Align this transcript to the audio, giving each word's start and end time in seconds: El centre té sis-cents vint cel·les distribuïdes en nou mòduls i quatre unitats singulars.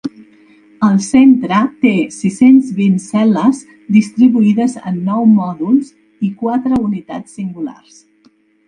El 0.85 0.95
centre 1.07 1.59
té 1.85 1.91
sis-cents 2.15 2.71
vint 2.79 2.97
cel·les 3.05 3.61
distribuïdes 3.99 4.77
en 4.93 5.01
nou 5.11 5.29
mòduls 5.39 5.95
i 6.31 6.35
quatre 6.43 6.83
unitats 6.91 7.39
singulars. 7.43 8.07